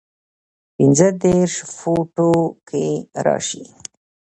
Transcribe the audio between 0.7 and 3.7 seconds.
پنځۀدېرش فوټو کښې راشي